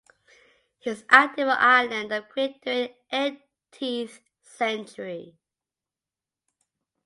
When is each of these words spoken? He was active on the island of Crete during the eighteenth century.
He 0.79 0.89
was 0.89 1.03
active 1.11 1.47
on 1.47 1.57
the 1.59 1.61
island 1.61 2.11
of 2.11 2.27
Crete 2.27 2.59
during 2.63 2.89
the 3.11 3.15
eighteenth 3.15 4.19
century. 4.41 5.37